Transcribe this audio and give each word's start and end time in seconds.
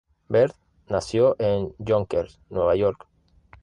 Bert 0.29 0.55
nació 0.89 1.35
en 1.37 1.75
Yonkers, 1.77 2.39
Nueva 2.49 2.75
York. 2.75 3.05